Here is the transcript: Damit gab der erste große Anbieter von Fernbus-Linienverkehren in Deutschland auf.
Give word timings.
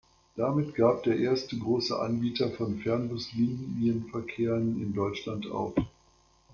Damit 0.35 0.73
gab 0.73 1.03
der 1.03 1.15
erste 1.19 1.59
große 1.59 1.95
Anbieter 1.99 2.49
von 2.49 2.79
Fernbus-Linienverkehren 2.79 4.81
in 4.81 4.95
Deutschland 4.95 5.45
auf. 5.51 5.75